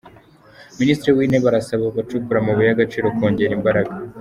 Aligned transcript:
Minisitiri 0.79 1.15
w’Intebe 1.17 1.47
arasaba 1.49 1.83
abacukura 1.91 2.37
amabuye 2.39 2.67
y’agaciro 2.67 3.05
kongera 3.17 3.55
imbaraga 3.57 3.93